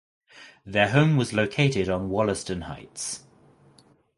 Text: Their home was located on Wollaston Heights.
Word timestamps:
Their 0.65 0.89
home 0.89 1.15
was 1.15 1.31
located 1.31 1.87
on 1.87 2.09
Wollaston 2.09 2.61
Heights. 2.61 3.21